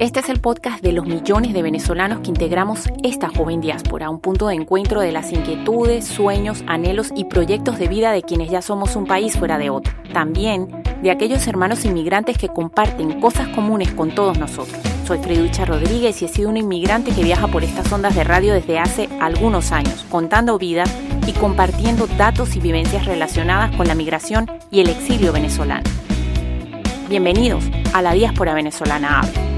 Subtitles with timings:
[0.00, 4.18] Este es el podcast de los millones de venezolanos que integramos esta joven diáspora, un
[4.18, 8.60] punto de encuentro de las inquietudes, sueños, anhelos y proyectos de vida de quienes ya
[8.60, 9.94] somos un país fuera de otro.
[10.12, 14.76] También de aquellos hermanos inmigrantes que comparten cosas comunes con todos nosotros.
[15.06, 18.52] Soy Freducha Rodríguez y he sido un inmigrante que viaja por estas ondas de radio
[18.52, 20.82] desde hace algunos años, contando vida
[21.24, 25.88] y compartiendo datos y vivencias relacionadas con la migración y el exilio venezolano.
[27.08, 29.53] Bienvenidos a la diáspora venezolana Habla.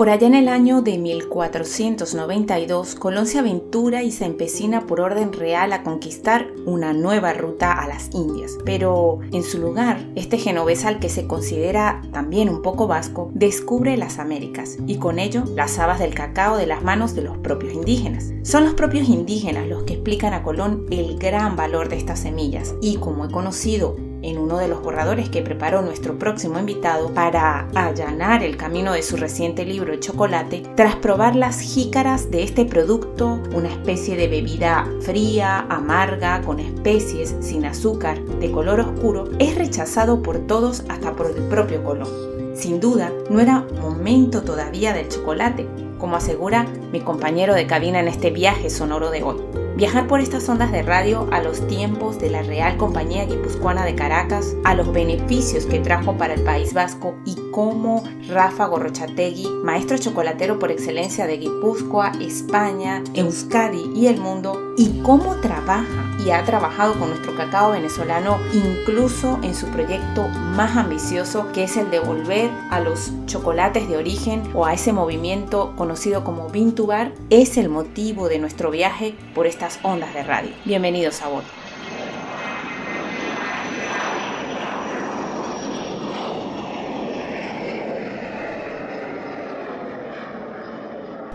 [0.00, 5.30] Por allá en el año de 1492, Colón se aventura y se empecina por orden
[5.34, 8.56] real a conquistar una nueva ruta a las Indias.
[8.64, 13.98] Pero en su lugar, este genovés al que se considera también un poco vasco, descubre
[13.98, 17.74] las Américas y con ello las habas del cacao de las manos de los propios
[17.74, 18.32] indígenas.
[18.42, 22.74] Son los propios indígenas los que explican a Colón el gran valor de estas semillas
[22.80, 27.68] y como he conocido en uno de los borradores que preparó nuestro próximo invitado para
[27.74, 33.40] allanar el camino de su reciente libro chocolate, tras probar las jícaras de este producto,
[33.54, 40.22] una especie de bebida fría, amarga, con especies, sin azúcar, de color oscuro, es rechazado
[40.22, 42.08] por todos hasta por el propio Colón.
[42.54, 45.66] Sin duda, no era momento todavía del chocolate,
[46.00, 49.36] como asegura mi compañero de cabina en este viaje sonoro de hoy.
[49.76, 53.94] Viajar por estas ondas de radio a los tiempos de la Real Compañía Guipuzcoana de
[53.94, 59.96] Caracas, a los beneficios que trajo para el País Vasco y cómo Rafa Gorrochategui, maestro
[59.96, 66.44] chocolatero por excelencia de Guipúzcoa, España, Euskadi y el mundo, y cómo trabaja y ha
[66.44, 72.00] trabajado con nuestro cacao venezolano incluso en su proyecto más ambicioso que es el de
[72.00, 77.68] volver a los chocolates de origen o a ese movimiento conocido como Vintubar, es el
[77.68, 80.50] motivo de nuestro viaje por estas ondas de radio.
[80.64, 81.59] Bienvenidos a bordo.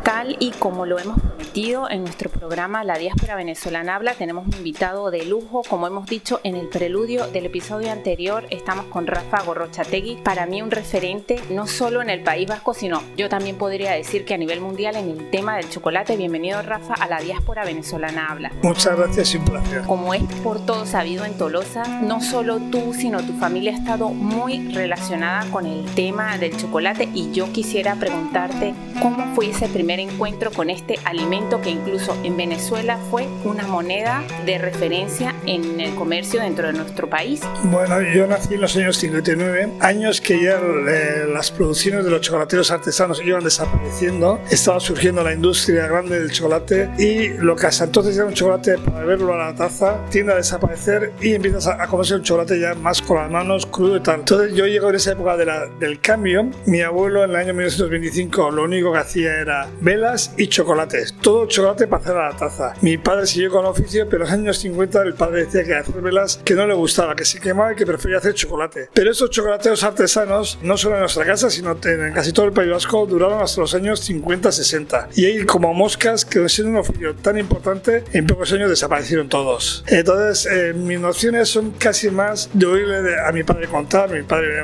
[0.05, 4.53] Tal y como lo hemos prometido en nuestro programa La Diáspora Venezolana Habla, tenemos un
[4.53, 5.63] invitado de lujo.
[5.67, 10.17] Como hemos dicho en el preludio del episodio anterior, estamos con Rafa Gorrochategui.
[10.17, 14.25] Para mí un referente no solo en el País Vasco, sino yo también podría decir
[14.25, 16.16] que a nivel mundial en el tema del chocolate.
[16.17, 18.51] Bienvenido Rafa a La Diáspora Venezolana Habla.
[18.61, 19.81] Muchas gracias y un placer.
[19.87, 24.09] Como es por todo sabido en Tolosa, no solo tú, sino tu familia ha estado
[24.09, 29.94] muy relacionada con el tema del chocolate y yo quisiera preguntarte cómo fue ese primer
[30.00, 35.95] encuentro con este alimento que incluso en Venezuela fue una moneda de referencia en el
[35.95, 37.41] comercio dentro de nuestro país?
[37.63, 42.22] Bueno, yo nací en los años 59, años que ya eh, las producciones de los
[42.22, 47.85] chocolateros artesanos iban desapareciendo, estaba surgiendo la industria grande del chocolate y lo que hasta
[47.85, 51.88] entonces era un chocolate para beberlo a la taza tiende a desaparecer y empiezas a,
[51.88, 54.19] comerse un chocolate ya más con las manos, crudo y tal.
[54.19, 57.53] Entonces yo llego en esa época de la, del cambio, mi abuelo en el año
[57.53, 61.13] 1925 lo único que hacía era velas y chocolates.
[61.22, 62.73] Todo chocolate para hacer a la taza.
[62.81, 65.75] Mi padre siguió con el oficio, pero en los años 50 el padre decía que
[65.75, 68.90] hacer velas que no le gustaba, que se quemaba y que prefería hacer chocolate.
[68.91, 72.72] Pero estos chocolateros artesanos, no solo en nuestra casa, sino en casi todo el País
[72.72, 75.09] Vasco, duraron hasta los años 50-60.
[75.16, 79.84] Y ahí, como moscas, que siendo un oficio tan importante, en pocos años desaparecieron todos.
[79.88, 84.09] Entonces, eh, mis nociones son casi más de oírle a mi padre contar.
[84.09, 84.63] Mi padre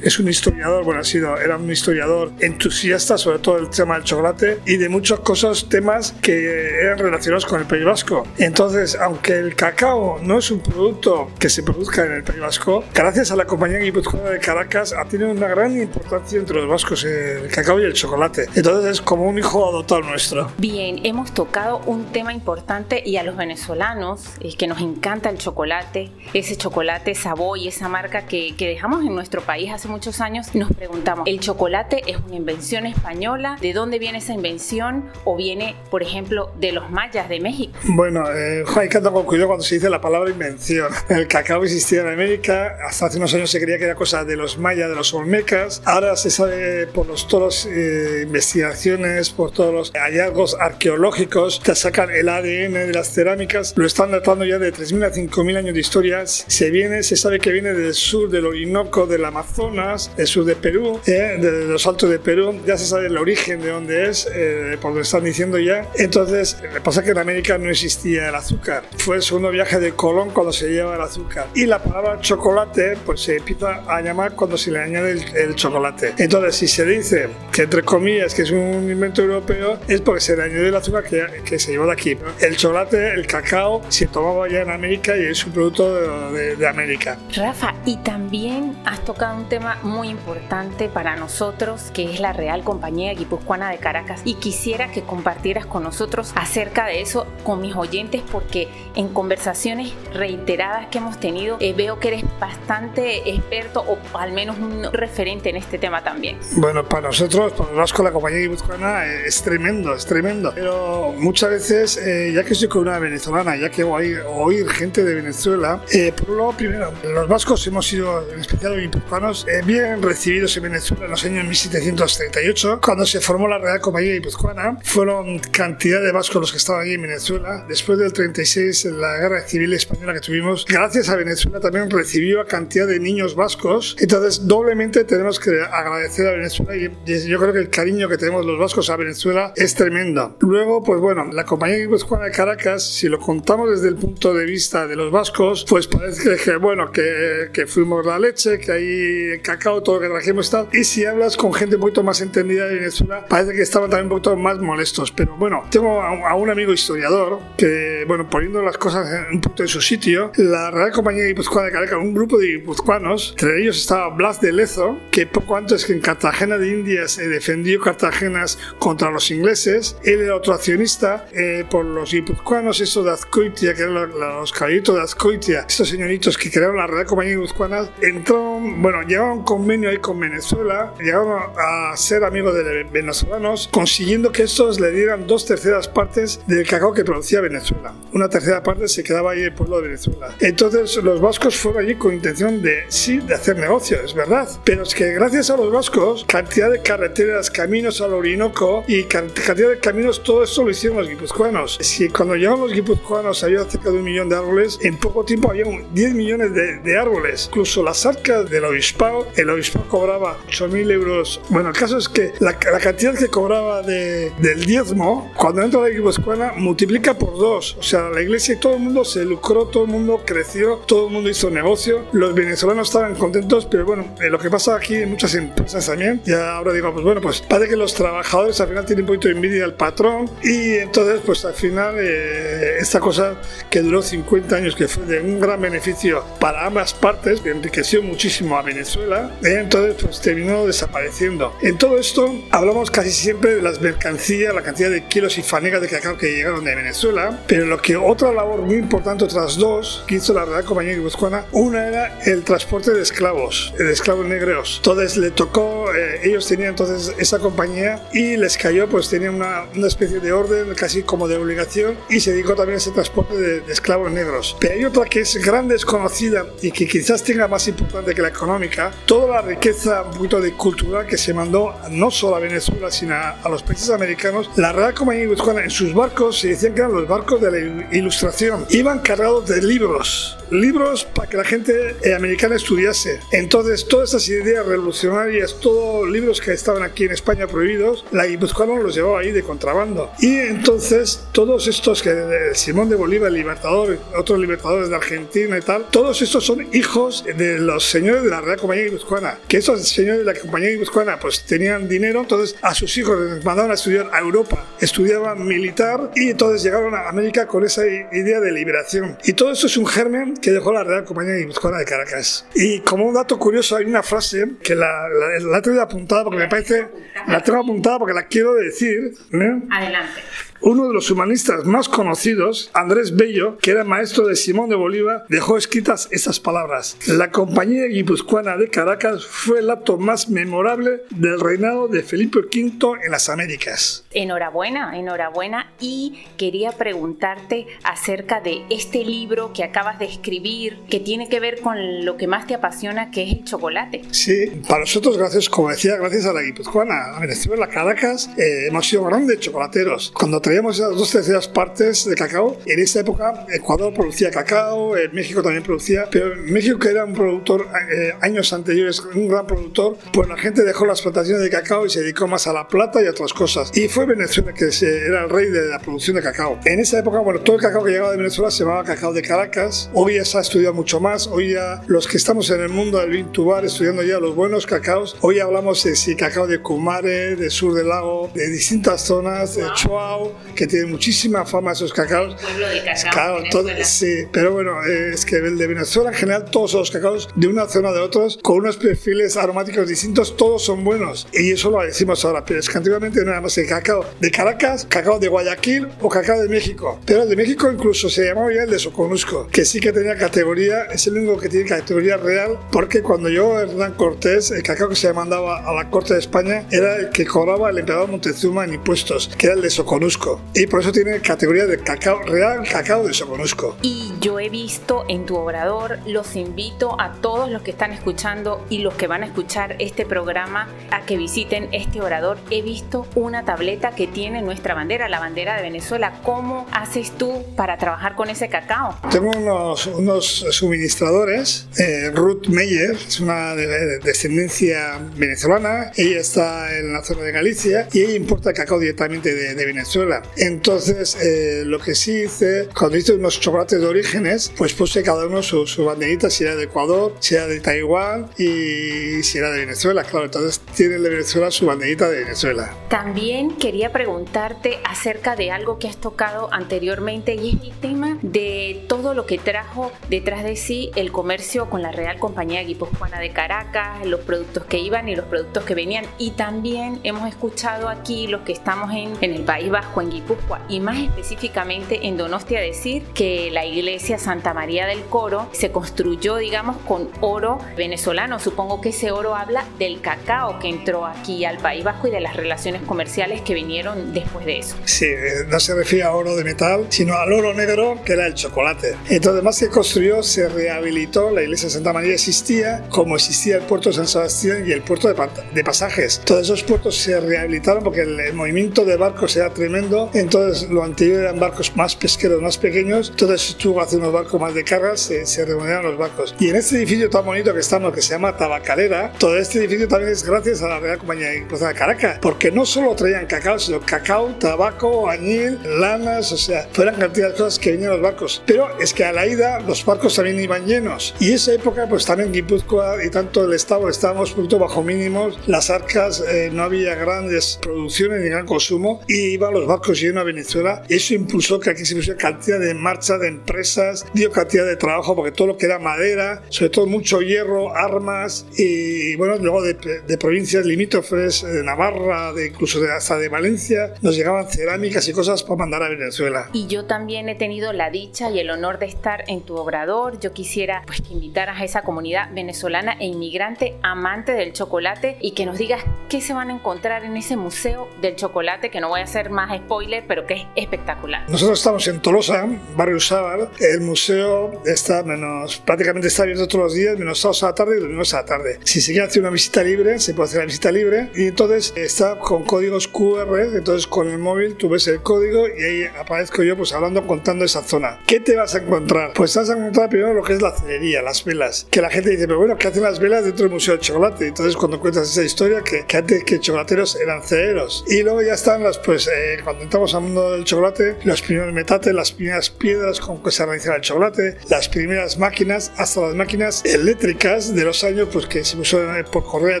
[0.00, 4.04] es un historiador, bueno, ha sido, era un historiador entusiasta sobre todo el tema del
[4.04, 8.26] chocolate y de muchas cosas, temas que eran relacionados con el País Vasco.
[8.38, 12.84] Entonces, aunque el cacao no es un producto que se produzca en el País Vasco,
[12.94, 17.04] gracias a la compañía guipuzcoana de Caracas ha tenido una gran importancia entre los vascos
[17.04, 18.46] el cacao y el chocolate.
[18.54, 20.50] Entonces es como un hijo adoptado nuestro.
[20.58, 25.38] Bien, hemos tocado un tema importante y a los venezolanos es que nos encanta el
[25.38, 30.54] chocolate, ese chocolate Savoy, esa marca que, que dejamos en nuestro país hace muchos años,
[30.54, 33.56] nos preguntamos, ¿el chocolate es una invención española?
[33.60, 37.72] ¿De dónde viene esa invención o viene, por ejemplo, de los mayas de México?
[37.84, 40.88] Bueno, eh, hay que andar con cuidado cuando se dice la palabra invención.
[41.08, 44.36] El cacao existía en América, hasta hace unos años se creía que era cosa de
[44.36, 49.50] los mayas, de los olmecas, ahora se sabe por los, todos los eh, investigaciones, por
[49.52, 54.58] todos los hallazgos arqueológicos, que sacan el ADN de las cerámicas, lo están datando ya
[54.58, 58.28] de 3.000 a 5.000 años de historia, se viene, se sabe que viene del sur
[58.30, 62.76] del Orinoco, del Amazonas, del sur de Perú, eh, de los altos de Perú, ya
[62.76, 65.86] se sabe el origen de dónde es, eh, por lo que están diciendo ya.
[65.96, 68.84] Entonces, me pasa que en América no existía el azúcar.
[68.96, 71.48] Fue el segundo viaje de Colón cuando se lleva el azúcar.
[71.54, 76.14] Y la palabra chocolate, pues se empieza a llamar cuando se le añade el, chocolate.
[76.18, 80.36] Entonces, si se dice que entre comillas que es un invento europeo, es porque se
[80.36, 82.16] le añadió el azúcar que, que se llevó de aquí.
[82.40, 86.68] El chocolate, el cacao, se tomaba ya en América y es un producto de, de
[86.68, 87.18] América.
[87.34, 92.62] Rafa, y también has tocado un tema muy importante para nosotros, que es la Real
[92.64, 93.97] Compañía Guipuzcoana de Caracas.
[94.24, 99.92] Y quisiera que compartieras con nosotros acerca de eso con mis oyentes, porque en conversaciones
[100.12, 105.50] reiteradas que hemos tenido, eh, veo que eres bastante experto o al menos un referente
[105.50, 106.38] en este tema también.
[106.52, 110.52] Bueno, para nosotros, para Vasco, la compañía guipuzcoana eh, es tremendo, es tremendo.
[110.54, 114.68] Pero muchas veces, eh, ya que estoy con una venezolana, ya que voy a oír
[114.68, 115.80] gente de Venezuela,
[116.16, 121.04] por lo primero, los vascos hemos sido, en especial los guipuzcoanos, bien recibidos en Venezuela
[121.04, 124.78] en los años 1738, cuando se formó la Real Compañía Guipuzcoana.
[124.84, 127.64] Fueron cantidad de vascos los que estaban allí en Venezuela.
[127.66, 132.46] Después del 36, la guerra civil española que tuvimos, gracias a Venezuela también recibió a
[132.46, 133.96] cantidad de niños vascos.
[133.98, 136.90] Entonces, doblemente tenemos que agradecer a Venezuela y
[137.26, 140.36] yo creo que el cariño que tenemos los vascos a Venezuela es tremendo.
[140.40, 144.44] Luego, pues bueno, la compañía guipuzcoana de Caracas, si lo contamos desde el punto de
[144.44, 149.40] vista de los vascos, pues parece que, bueno, que, que fuimos la leche, que hay
[149.40, 150.68] cacao, todo lo que trajimos tal.
[150.74, 154.04] Y si hablas con gente un poquito más entendida de Venezuela, parece que estaban también
[154.06, 155.12] un poquito más molestos.
[155.12, 159.62] Pero bueno, tengo a, un amigo historiador que, bueno, poniendo las cosas en un punto
[159.62, 163.78] de su sitio, la Real Compañía Guipuzcoana de Caracas, un grupo de guipuzcoanos, entre ellos
[163.78, 168.58] estaba Blas de Lezo, que poco antes que en Cartagena de Indias se defendió Cartagenas
[168.78, 173.82] contra los ingleses, él era otro accionista eh, por los guipuzcoanos, estos de Azcoitia, que
[173.82, 179.02] eran los caballitos de Azcoitia, estos señoritos que crearon la Real Compañía Guipuzcoana, entraron, bueno,
[179.02, 184.80] llevaron un convenio ahí con Venezuela, llegaron a ser amigos de venezolanos, consiguiendo que estos
[184.80, 187.94] le dieran dos terceras partes del cacao que producía Venezuela.
[188.12, 190.34] Una tercera parte se quedaba ahí el pueblo de Venezuela.
[190.40, 194.48] Entonces los vascos fueron allí con intención de, sí, de hacer negocio, es verdad.
[194.64, 199.68] Pero es que gracias a los vascos, cantidad de carreteras, caminos al Orinoco y cantidad
[199.68, 201.78] de caminos, todo eso lo hicieron los guipuzcoanos.
[201.80, 205.50] Si cuando llegaron los guipuzcoanos había cerca de un millón de árboles, en poco tiempo
[205.50, 207.46] había 10 millones de, de árboles.
[207.48, 211.40] Incluso las arcas del obispado, el obispado cobraba 8.000 euros.
[211.48, 215.80] Bueno, el caso es que la, la cantidad que cobraba de, del diezmo, cuando entra
[215.80, 217.76] la guipuzcoana, multiplica por dos.
[217.78, 221.06] O sea, la iglesia y todo el mundo se lucró, todo el mundo creció, todo
[221.06, 222.06] el mundo hizo negocio.
[222.12, 226.20] Los venezolanos estaban contentos, pero bueno, eh, lo que pasa aquí en muchas empresas también,
[226.24, 229.28] ya ahora digo, pues bueno, pues parece que los trabajadores al final tienen un poquito
[229.28, 233.40] de envidia al patrón y entonces pues al final eh, esta cosa
[233.70, 238.56] que duró 50 años, que fue de un gran beneficio para ambas partes, enriqueció muchísimo
[238.56, 241.54] a Venezuela, eh, entonces pues terminó desapareciendo.
[241.62, 245.80] En todo esto hablamos casi siempre de las mercancías, la cantidad de kilos y fanegas
[245.80, 250.04] de cacao que llegaron de Venezuela, pero lo que otra labor muy importante, otras dos,
[250.06, 254.76] que hizo la Real Compañía Guipuzcoana, una era el transporte de esclavos, de esclavos negros.
[254.78, 259.64] Entonces le tocó, eh, ellos tenían entonces esa compañía y les cayó, pues tenían una,
[259.74, 263.36] una, especie de orden casi como de obligación y se dedicó también a ese transporte
[263.36, 264.56] de, de, esclavos negros.
[264.60, 268.28] Pero hay otra que es gran desconocida y que quizás tenga más importante que la
[268.28, 272.90] económica, toda la riqueza un poquito de cultural que se mandó no solo a Venezuela,
[272.90, 274.50] sino a, a los países americanos.
[274.56, 277.96] La Real Compañía Guipuzcoana en sus barcos se decían que eran los barcos de la
[277.96, 278.64] ilustración.
[278.70, 283.20] Iban cargados de libros, libros para que la gente eh, americana estudiase.
[283.32, 288.80] Entonces, todas esas ideas revolucionarias, todos libros que estaban aquí en España prohibidos, la guipuzcoana
[288.80, 290.10] los llevaba ahí de contrabando.
[290.20, 295.58] Y entonces, todos estos que eh, Simón de Bolívar, el libertador, otros libertadores de Argentina
[295.58, 299.38] y tal, todos estos son hijos de los señores de la Real Compañía Guipuzcoana.
[299.48, 303.44] Que esos señores de la Compañía Guipuzcoana pues tenían dinero, entonces a sus hijos les
[303.44, 308.40] mandaban a estudiar a Europa, estudiaban militar y entonces llegaron a América con esa idea
[308.40, 309.18] de liberación.
[309.24, 312.46] Y todo esto es un germen que dejó la Real Compañía Guipuzcoana de Caracas.
[312.54, 316.38] Y como un dato curioso, hay una frase que la, la, la tengo apuntada porque
[316.38, 316.88] me parece,
[317.26, 319.14] la tengo apuntada porque la quiero decir.
[319.32, 319.62] ¿eh?
[319.70, 320.20] Adelante.
[320.60, 325.24] Uno de los humanistas más conocidos, Andrés Bello, que era maestro de Simón de Bolívar,
[325.28, 326.96] dejó escritas estas palabras.
[327.06, 332.98] La compañía guipuzcoana de Caracas fue el acto más memorable del reinado de Felipe V
[333.04, 334.04] en las Américas.
[334.12, 335.72] Enhorabuena, enhorabuena.
[335.80, 341.60] Y quería preguntarte acerca de este libro que acabas de escribir, que tiene que ver
[341.60, 344.02] con lo que más te apasiona, que es el chocolate.
[344.10, 348.86] Sí, para nosotros, gracias, como decía, gracias a la guipuzcoana, a Venezuela, Caracas, eh, hemos
[348.88, 350.12] sido grandes chocolateros.
[350.14, 352.56] Cuando traíamos las dos terceras partes de cacao.
[352.64, 357.66] En esa época Ecuador producía cacao, México también producía, pero México que era un productor
[357.92, 361.90] eh, años anteriores, un gran productor, pues la gente dejó las plantaciones de cacao y
[361.90, 363.76] se dedicó más a la plata y a otras cosas.
[363.76, 366.58] Y fue Venezuela que era el rey de la producción de cacao.
[366.64, 369.20] En esa época, bueno, todo el cacao que llegaba de Venezuela se llamaba cacao de
[369.20, 369.90] Caracas.
[369.92, 371.26] Hoy ya se ha estudiado mucho más.
[371.26, 375.14] Hoy ya los que estamos en el mundo del Vintubar estudiando ya los buenos cacaos,
[375.20, 379.66] hoy hablamos de si cacao de Kumare, de sur del lago, de distintas zonas, de
[379.74, 382.34] Chuao, que tienen muchísima fama esos cacaos.
[382.34, 383.38] El pueblo del cacao.
[383.50, 387.46] todo, sí, pero bueno, es que el de Venezuela en general todos los cacaos de
[387.46, 391.26] una zona de otros con unos perfiles aromáticos distintos, todos son buenos.
[391.32, 394.30] Y eso lo decimos ahora, pero es que antiguamente no era más el cacao de
[394.30, 397.00] Caracas, cacao de Guayaquil o cacao de México.
[397.06, 400.16] Pero el de México incluso se llamaba ya el de Soconusco, que sí que tenía
[400.16, 404.88] categoría, es el único que tiene categoría real, porque cuando yo, Hernán Cortés, el cacao
[404.88, 408.64] que se mandaba a la corte de España era el que cobraba el emperador Montezuma
[408.64, 410.27] en impuestos, que era el de Soconusco.
[410.54, 413.76] Y por eso tiene categoría de cacao real, cacao de Soconusco.
[413.82, 418.64] Y yo he visto en tu obrador, los invito a todos los que están escuchando
[418.68, 422.38] y los que van a escuchar este programa a que visiten este orador.
[422.50, 426.20] He visto una tableta que tiene nuestra bandera, la bandera de Venezuela.
[426.22, 428.98] ¿Cómo haces tú para trabajar con ese cacao?
[429.10, 431.68] Tengo unos, unos suministradores.
[431.78, 435.92] Eh, Ruth Meyer es una de, descendencia venezolana.
[435.96, 440.17] Ella está en la zona de Galicia y ella importa cacao directamente de, de Venezuela.
[440.36, 445.26] Entonces, eh, lo que sí hice, cuando hice unos chocolates de orígenes, pues puse cada
[445.26, 449.50] uno su, su banderita, si era de Ecuador, si era de Taiwán y si era
[449.50, 450.04] de Venezuela.
[450.04, 452.74] Claro, entonces tiene el de Venezuela su banderita de Venezuela.
[452.88, 458.84] También quería preguntarte acerca de algo que has tocado anteriormente y es el tema de
[458.88, 463.30] todo lo que trajo detrás de sí el comercio con la Real Compañía Guipuzcoana de
[463.30, 466.04] Caracas, los productos que iban y los productos que venían.
[466.18, 470.64] Y también hemos escuchado aquí los que estamos en, en el País Vasco, en Guipúzcoa,
[470.68, 476.36] y más específicamente en Donostia, decir que la iglesia Santa María del Coro se construyó,
[476.36, 478.38] digamos, con oro venezolano.
[478.38, 482.20] Supongo que ese oro habla del cacao que entró aquí al País Vasco y de
[482.20, 484.76] las relaciones comerciales que vinieron después de eso.
[484.84, 488.26] Sí, eh, no se refiere a oro de metal, sino al oro negro que era
[488.26, 488.96] el chocolate.
[489.08, 493.62] Entonces, más que construyó, se rehabilitó, la iglesia de Santa María existía, como existía el
[493.62, 496.20] puerto de San Sebastián y el puerto de, pasajes.
[496.24, 501.22] Todos esos puertos se rehabilitaron porque el, movimiento de barcos era tremendo, entonces lo anterior
[501.22, 505.26] eran barcos más pesqueros, más pequeños, entonces estuvo haciendo unos barcos más de cargas, se,
[505.26, 506.34] se remodelaron los barcos.
[506.38, 509.88] Y en este edificio tan bonito que estamos, que se llama Tabacalera, todo este edificio
[509.88, 513.80] también es gracias a la Real Compañía de Caracas, porque no solo traían cacao, sino
[513.80, 518.42] cacao, tabaco, añil, lanas, o sea, fueran cantidad de cosas que venían los barcos.
[518.46, 521.14] Pero es que a la ida los barcos también iban llenos.
[521.20, 525.38] Y esa época, pues también Guipúzcoa y tanto el Estado estábamos un poquito bajo mínimos,
[525.46, 530.22] las arcas eh, no había grandes producciones ni gran consumo, y iban los barcos llenos
[530.22, 530.82] a Venezuela.
[530.88, 535.14] Eso impulsó que aquí se pusiera cantidad de marcha de empresas, dio cantidad de trabajo,
[535.14, 539.74] porque todo lo que era madera, sobre todo mucho hierro, armas, y bueno, luego de,
[539.74, 545.12] de provincias limítrofes, de Navarra, de incluso de, hasta de Valencia, nos llegaban cerámicas y
[545.12, 546.48] cosas para mandar a Venezuela.
[546.52, 550.20] Y yo también he tenido la dicha y el honor de estar en tu obrador.
[550.20, 555.32] Yo quisiera pues que invitaras a esa comunidad venezolana e inmigrante amante del chocolate y
[555.32, 558.88] que nos digas qué se van a encontrar en ese museo del chocolate, que no
[558.88, 561.28] voy a hacer más spoiler, pero que es espectacular.
[561.28, 563.50] Nosotros estamos en Tolosa, barrio Sábal.
[563.60, 567.76] El museo está menos, prácticamente está abierto todos los días, menos sábados a la tarde
[567.76, 568.60] y domingos a la tarde.
[568.64, 571.74] Si se quiere hacer una visita libre, se puede hacer la visita libre y entonces
[571.76, 576.42] está con códigos QR, entonces con el móvil tú ves el código y ahí aparezco
[576.42, 578.00] yo pues hablando, contando esa zona.
[578.06, 579.12] ¿Qué te vas a encontrar?
[579.14, 582.08] Pues vas a encontrar primero lo que es la celería, las velas, que la gente
[582.08, 584.28] dice, pero bueno, ¿qué hacen las velas dentro del Museo del Chocolate?
[584.28, 587.84] Entonces cuando cuentas esa historia, que, que antes que chocolateros eran celeros.
[587.86, 591.52] Y luego ya están las, pues eh, cuando entramos al mundo del chocolate, los primeros
[591.52, 596.14] metates, las primeras piedras con que se realizaba el chocolate, las primeras máquinas, hasta las
[596.14, 598.78] máquinas eléctricas de los años, pues que se usó
[599.12, 599.60] por correa de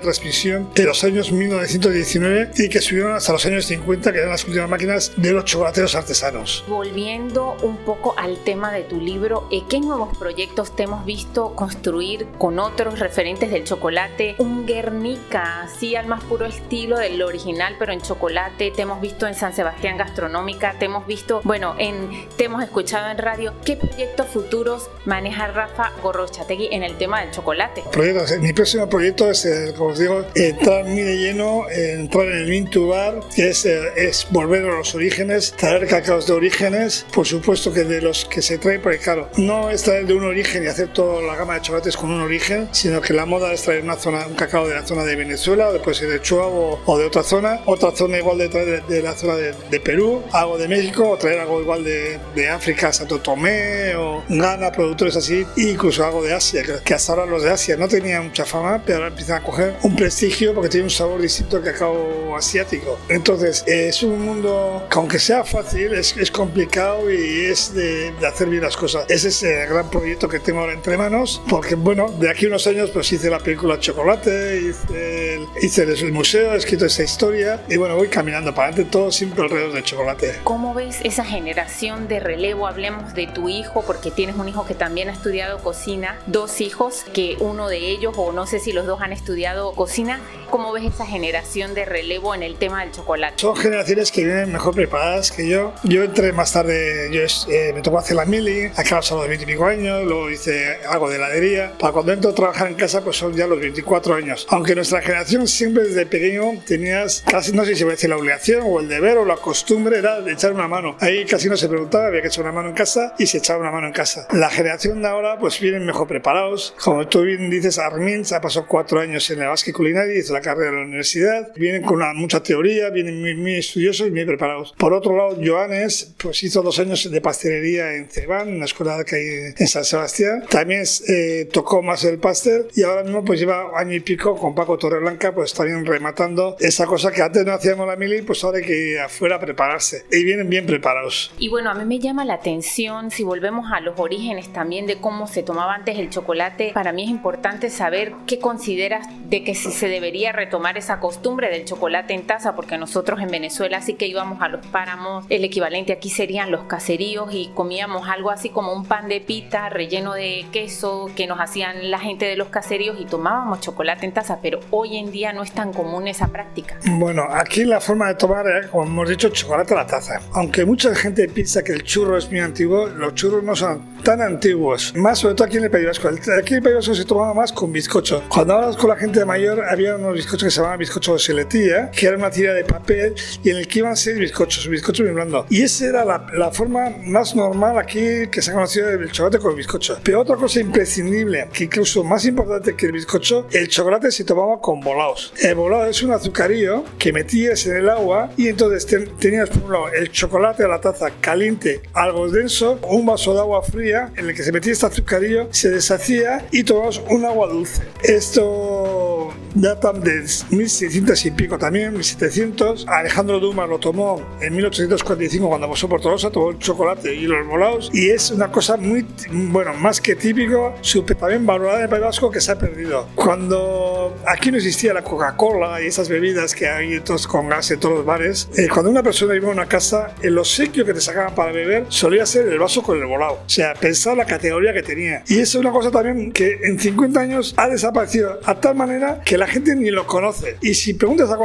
[0.00, 4.44] transmisión de los años 1919 y que subieron hasta los años 50, que eran las
[4.44, 6.64] últimas máquinas de los chocolateros artesanos.
[6.68, 11.54] Volviendo un poco al tema de tu libro, ¿eh, ¿qué nuevos proyectos te hemos visto
[11.54, 14.36] construir con otros referentes del chocolate?
[14.38, 18.70] Un Guernica, así al más puro estilo del original, pero en chocolate.
[18.70, 23.10] Te hemos visto en San Sebastián Gastronómica, te hemos visto, bueno, en, te hemos escuchado
[23.10, 23.52] en radio.
[23.64, 27.84] ¿Qué proyectos futuros maneja Rafa Gorrochategui en el tema del chocolate?
[27.92, 32.38] Proyectos, mi próximo proyecto es, eh, como os digo, entrar muy de lleno, entrar en
[32.38, 37.26] el Mintubar, que es, eh, es volver a los orígenes, traer cacaos de orígenes, por
[37.26, 40.64] supuesto que de los que se traen, porque claro, no es traer de un origen
[40.64, 43.62] y hacer toda la gama de chocolates con un origen, sino que la moda es
[43.62, 46.98] traer una zona, un cacao de la zona de Venezuela, o después de Chihuahua o,
[46.98, 50.58] de otra zona, otra zona igual de traer de, la zona de, de Perú, algo
[50.58, 55.46] de México, o traer algo igual de, de África, Santo Tomé o Ghana, productores así,
[55.56, 58.82] e incluso algo de Asia, que hasta ahora los de Asia no tenían mucha fama,
[58.84, 62.98] pero ahora empiezan a coger un prestigio porque tiene un sabor distinto al cacao asiático.
[63.08, 68.26] Entonces, es un mundo que aunque sea fácil, es, es complicado y es de, de,
[68.26, 69.04] hacer bien las cosas.
[69.08, 72.48] Ese es el gran proyecto que tengo ahora entre manos, porque bueno, de aquí a
[72.48, 77.02] unos años pues hice la película Chocolate, hice el, hice el museo, he escrito esa
[77.02, 80.40] historia y bueno, voy caminando para adelante, todo siempre alrededor del chocolate.
[80.44, 82.66] ¿Cómo ves esa generación de relevo?
[82.66, 87.04] Hablemos de tu hijo, porque tienes un hijo que también ha estudiado cocina, dos hijos,
[87.12, 90.20] que uno de ellos, o no sé si los dos han estudiado cocina.
[90.50, 93.34] ¿Cómo ves esa generación de relevo en el tema del chocolate?
[93.36, 95.72] Son generaciones que vienen mejor preparadas que yo.
[95.82, 97.20] Yo entré más tarde, yo
[97.52, 100.78] eh, me tocó hacer la mili, acá a los 20 y pico años, luego hice
[100.88, 101.72] algo de heladería.
[101.78, 104.46] Para cuando entro a trabajar en casa, pues son ya los 24 años.
[104.48, 108.16] Aunque nuestra generación siempre desde pequeño tenías casi, no sé si voy a decir la
[108.16, 109.57] obligación o el deber o la costumbre
[109.94, 110.96] era de echar una mano.
[111.00, 113.60] Ahí casi no se preguntaba, había que echar una mano en casa y se echaba
[113.60, 114.26] una mano en casa.
[114.32, 116.74] La generación de ahora, pues vienen mejor preparados.
[116.82, 120.32] Como tú bien dices, Armin se ha pasado cuatro años en la Basque Culinaria, hizo
[120.32, 121.52] la carrera en la universidad.
[121.56, 124.74] Vienen con una, mucha teoría, vienen muy, muy, estudiosos y muy preparados.
[124.76, 129.02] Por otro lado, Joanes, pues hizo dos años de pastelería en Cebán, en la escuela
[129.04, 130.44] que hay en San Sebastián.
[130.48, 134.54] También eh, tocó más el pastel y ahora mismo pues lleva año y pico con
[134.54, 138.60] Paco Torreblanca, pues también rematando esa cosa que antes no hacíamos la mili, pues ahora
[138.60, 140.04] que afuera prepararse.
[140.12, 141.32] Y vienen bien preparados.
[141.38, 144.96] Y bueno, a mí me llama la atención, si volvemos a los orígenes también de
[144.96, 149.54] cómo se tomaba antes el chocolate, para mí es importante saber qué consideras de que
[149.54, 153.94] si se debería retomar esa costumbre del chocolate en taza, porque nosotros en Venezuela sí
[153.94, 158.50] que íbamos a los páramos, el equivalente aquí serían los caseríos y comíamos algo así
[158.50, 162.48] como un pan de pita relleno de queso que nos hacían la gente de los
[162.48, 166.28] caseríos y tomábamos chocolate en taza, pero hoy en día no es tan común esa
[166.28, 166.78] práctica.
[166.84, 170.20] Bueno, aquí la forma de tomar, es, como hemos dicho, chocolate a la taza.
[170.32, 174.20] Aunque mucha gente piensa que el churro es muy antiguo, los churros no son tan
[174.20, 174.94] antiguos.
[174.96, 176.08] Más sobre todo aquí en el País Vasco.
[176.08, 178.24] Aquí en el País Vasco se tomaba más con bizcocho.
[178.28, 181.90] Cuando hablas con la gente mayor, había unos bizcochos que se llamaban bizcocho de seletía,
[181.90, 183.14] que era una tira de papel
[183.44, 185.46] y en el que iban seis bizcochos, bizcochos bien blando.
[185.48, 189.38] Y esa era la, la, forma más normal aquí que se ha conocido del chocolate
[189.38, 189.98] con el bizcocho.
[190.02, 194.60] Pero otra cosa imprescindible, que incluso más importante que el bizcocho, el chocolate se tomaba
[194.60, 195.32] con bolaos.
[195.40, 198.86] El bolao es un azucarillo que metías en el agua y entonces
[199.18, 203.40] tenías por un lado el chocolate a la taza caliente, algo denso, un vaso de
[203.40, 207.48] agua fría en el que se metía este azucarillo, se deshacía y tomabas un agua
[207.48, 207.82] dulce.
[208.02, 212.86] Esto data de 1600 y pico también, 1700.
[212.88, 217.46] Alejandro Dumas lo tomó en 1845 cuando pasó por Tolosa, tomó el chocolate y los
[217.46, 221.88] bolaos y es una cosa muy, bueno, más que típico, súper también valorada en el
[221.88, 223.08] País Vasco que se ha perdido.
[223.14, 227.80] Cuando aquí no existía la Coca-Cola y esas bebidas que hay todos con gas en
[227.80, 231.00] todos los bares, eh, cuando una persona iba a una casa, el obsequio que te
[231.00, 233.40] sacaban para beber solía ser el vaso con el volado.
[233.46, 235.22] O sea, pensar la categoría que tenía.
[235.26, 239.38] Y es una cosa también que en 50 años ha desaparecido a tal manera que
[239.38, 240.58] la gente ni lo conoce.
[240.60, 241.38] Y si preguntas a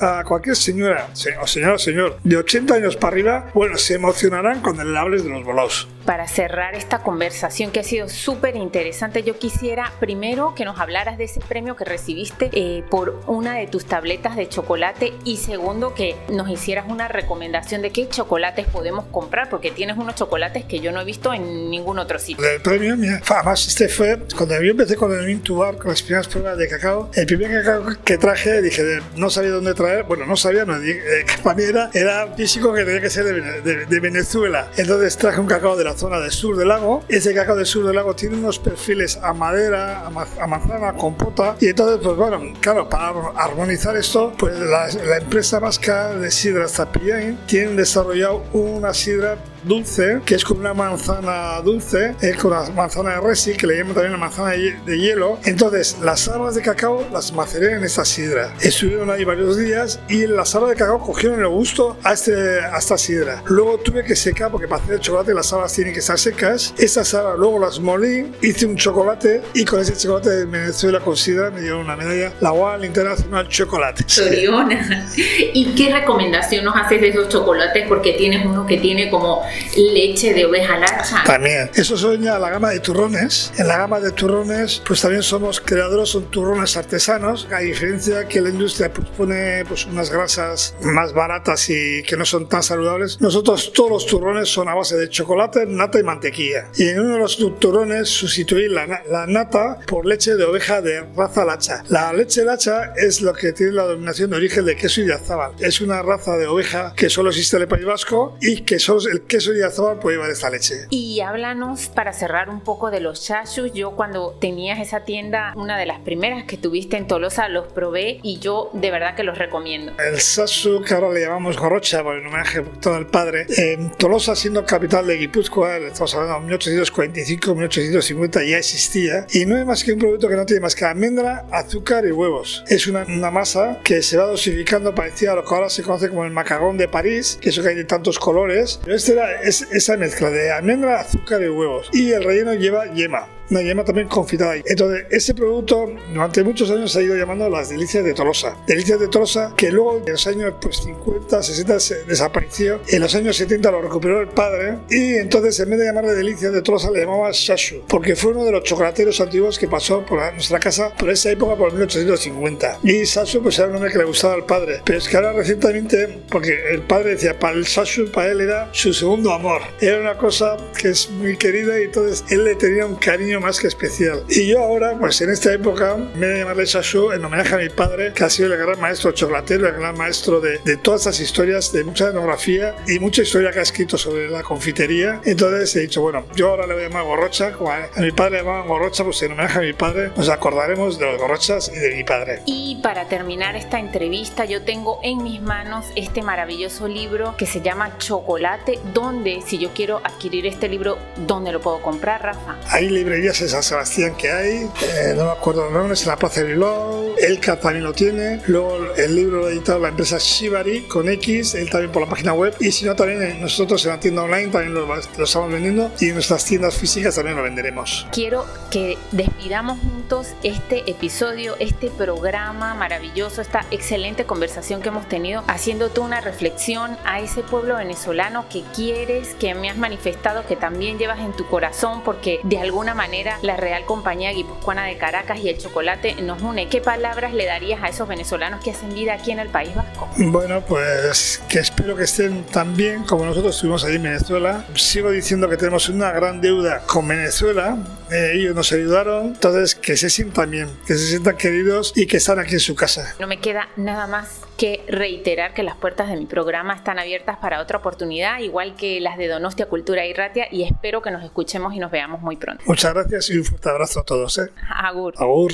[0.00, 1.08] a cualquier señora
[1.40, 5.22] o señora o señor de 80 años para arriba, bueno, se emocionarán cuando le hables
[5.22, 5.86] de los volados.
[6.08, 11.18] Para cerrar esta conversación que ha sido súper interesante, yo quisiera primero que nos hablaras
[11.18, 15.92] de ese premio que recibiste eh, por una de tus tabletas de chocolate y segundo
[15.92, 20.80] que nos hicieras una recomendación de qué chocolates podemos comprar porque tienes unos chocolates que
[20.80, 22.42] yo no he visto en ningún otro sitio.
[22.42, 26.26] El premio, mira, además este fue cuando yo empecé con el Mintubar, con las primeras
[26.26, 30.38] pruebas de cacao, el primer cacao que traje dije, no sabía dónde traer, bueno, no
[30.38, 34.00] sabía, no, eh, para mí era, era físico que tenía que ser de, de, de
[34.00, 34.70] Venezuela.
[34.78, 37.02] Entonces traje un cacao de la zona del sur del lago.
[37.08, 40.92] Ese cacao del sur del lago tiene unos perfiles a madera, a, ma a manzana,
[40.94, 41.56] compota.
[41.60, 46.68] Y entonces, pues bueno, claro, para armonizar esto, pues la, la empresa vasca de sidra
[46.68, 52.68] Zapillain tiene desarrollado una sidra dulce, que es con una manzana dulce, es con una
[52.70, 55.38] manzana de resi, que le llaman también la manzana de hielo.
[55.44, 58.54] Entonces, las habas de cacao las maceré en esta sidra.
[58.60, 62.78] Estuvieron ahí varios días y las habas de cacao cogieron el gusto a, este, a
[62.78, 63.42] esta sidra.
[63.46, 66.74] Luego tuve que secar, porque para hacer el chocolate las habas tienen que estar secas.
[66.78, 71.16] Esas habas luego las molí, hice un chocolate y con ese chocolate de Venezuela con
[71.16, 74.04] sidra me dieron una medalla, la UAL Internacional Chocolate.
[74.06, 75.08] Soriona.
[75.16, 77.86] ¿Y qué recomendación nos haces de esos chocolates?
[77.88, 79.42] Porque tienes uno que tiene como
[79.76, 81.22] leche de oveja lacha.
[81.24, 81.70] También.
[81.74, 83.52] Eso son ya la gama de turrones.
[83.58, 88.40] En la gama de turrones, pues también somos creadores, son turrones artesanos, a diferencia que
[88.40, 93.20] la industria pone pues, unas grasas más baratas y que no son tan saludables.
[93.20, 96.68] Nosotros todos los turrones son a base de chocolate, nata y mantequilla.
[96.76, 101.02] Y en uno de los turrones sustituir la, la nata por leche de oveja de
[101.16, 101.84] raza lacha.
[101.88, 105.52] La leche lacha es lo que tiene la dominación de origen de queso Idiazábal.
[105.58, 109.00] Es una raza de oveja que solo existe en el País Vasco y que solo
[109.10, 110.86] el queso Idiazábal puede llevar esta leche.
[110.90, 113.72] Y háblanos para cerrar un poco de los chachus.
[113.72, 118.20] Yo cuando tenías esa tienda, una de las primeras que tuviste en Tolosa, los probé
[118.22, 119.92] y yo de verdad que los recomiendo.
[119.98, 124.34] El sasu, que ahora le llamamos gorrocha por el homenaje todo el padre, en Tolosa
[124.34, 129.92] siendo capital de Guipúzcoa, estamos hablando de 1845-1850 ya existía y no es más que
[129.92, 132.64] un producto que no tiene más que almendra, azúcar y huevos.
[132.68, 136.08] Es una, una masa que se va dosificando parecida a lo que ahora se conoce
[136.08, 138.80] como el macagón de París, que eso que hay de tantos colores.
[138.82, 141.90] Pero este era es, esa mezcla de almendra, azúcar y huevos.
[141.92, 144.56] Y el relleno lleva yema una yema también confitada.
[144.64, 148.56] Entonces, ese producto durante muchos años se ha ido llamando las delicias de Tolosa.
[148.66, 152.80] Delicias de Tolosa que luego en los años pues, 50, 60 se desapareció.
[152.88, 156.52] En los años 70 lo recuperó el padre y entonces en vez de llamarle delicias
[156.52, 160.20] de Tolosa le llamaba Shashu porque fue uno de los chocolateros antiguos que pasó por
[160.32, 162.80] nuestra casa por esa época, por 1850.
[162.82, 164.80] Y Shashu pues era un nombre que le gustaba al padre.
[164.84, 168.68] Pero es que ahora recientemente, porque el padre decía, para el Shashu, para él era
[168.72, 169.62] su segundo amor.
[169.80, 173.60] Era una cosa que es muy querida y entonces él le tenía un cariño más
[173.60, 174.24] que especial.
[174.28, 177.58] Y yo ahora, pues en esta época, me voy a llamarle Shashu en homenaje a
[177.58, 181.02] mi padre, que ha sido el gran maestro chocolatero, el gran maestro de, de todas
[181.02, 185.20] estas historias, de mucha etnografía y mucha historia que ha escrito sobre la confitería.
[185.24, 188.30] Entonces he dicho, bueno, yo ahora le voy a llamar Gorrocha, como a, mi padre
[188.32, 191.78] le llamaban Gorrocha, pues en homenaje a mi padre nos acordaremos de los Gorrochas y
[191.78, 192.42] de mi padre.
[192.46, 197.60] Y para terminar esta entrevista, yo tengo en mis manos este maravilloso libro que se
[197.60, 202.58] llama Chocolate, donde si yo quiero adquirir este libro, ¿dónde lo puedo comprar, Rafa?
[202.70, 202.88] Hay
[203.28, 206.40] librería en San Sebastián que hay, eh, no me acuerdo los nombres, en la Plaza
[206.40, 210.82] de Bilbao, Elka también lo tiene, luego el libro lo ha editado la empresa Shibari
[210.82, 214.00] con X, él también por la página web, y si no también nosotros en la
[214.00, 218.06] tienda online también lo, lo estamos vendiendo y en nuestras tiendas físicas también lo venderemos.
[218.12, 225.42] Quiero que despidamos juntos este episodio, este programa maravilloso, esta excelente conversación que hemos tenido,
[225.48, 230.56] haciendo tú una reflexión a ese pueblo venezolano que quieres, que me has manifestado, que
[230.56, 235.40] también llevas en tu corazón, porque de alguna manera la Real Compañía Guipuzcoana de Caracas
[235.40, 236.68] y el chocolate nos une.
[236.68, 240.08] ¿Qué palabras le darías a esos venezolanos que hacen vida aquí en el País Vasco?
[240.16, 244.64] Bueno, pues que espero que estén tan bien como nosotros estuvimos allí en Venezuela.
[244.74, 247.78] Sigo diciendo que tenemos una gran deuda con Venezuela.
[248.10, 252.18] Eh, ellos nos ayudaron, entonces que se sientan bien, que se sientan queridos y que
[252.18, 253.14] están aquí en su casa.
[253.18, 257.38] No me queda nada más que reiterar que las puertas de mi programa están abiertas
[257.38, 261.22] para otra oportunidad, igual que las de Donostia Cultura y Ratia, y espero que nos
[261.22, 262.64] escuchemos y nos veamos muy pronto.
[262.66, 264.38] Muchas gracias y un fuerte abrazo a todos.
[264.38, 264.50] ¿eh?
[264.70, 265.14] Agur.
[265.16, 265.52] Agur.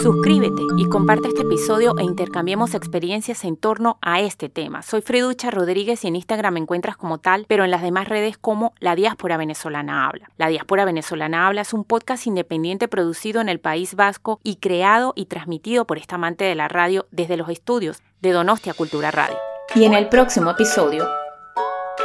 [0.00, 4.82] Suscríbete y comparte este episodio e intercambiemos experiencias en torno a este tema.
[4.82, 8.38] Soy Freducha Rodríguez y en Instagram me encuentras como tal, pero en las demás redes
[8.38, 10.30] como La Diáspora Venezolana Habla.
[10.36, 15.12] La Diáspora Venezolana Habla es un podcast independiente producido en el País Vasco y creado
[15.16, 19.36] y transmitido por esta amante de la radio desde los estudios de Donostia Cultura Radio.
[19.74, 21.08] Y en el próximo episodio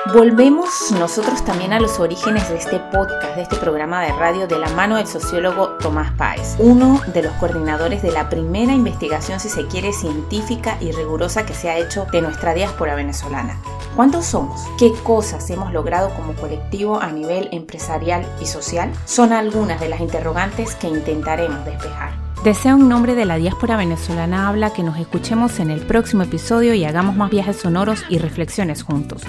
[0.08, 4.58] Volvemos nosotros también a los orígenes de este podcast, de este programa de radio, de
[4.58, 9.48] la mano del sociólogo Tomás Páez, uno de los coordinadores de la primera investigación, si
[9.48, 13.62] se quiere, científica y rigurosa que se ha hecho de nuestra diáspora venezolana.
[13.96, 14.62] ¿Cuántos somos?
[14.80, 18.92] ¿Qué cosas hemos logrado como colectivo a nivel empresarial y social?
[19.06, 22.21] Son algunas de las interrogantes que intentaremos despejar.
[22.44, 26.74] Deseo en nombre de la diáspora venezolana habla que nos escuchemos en el próximo episodio
[26.74, 29.22] y hagamos más viajes sonoros y reflexiones juntos.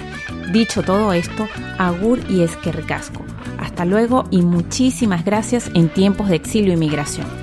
[0.51, 1.47] Dicho todo esto,
[1.77, 3.23] agur y esquercasco.
[3.59, 7.42] Hasta luego y muchísimas gracias en tiempos de exilio y migración.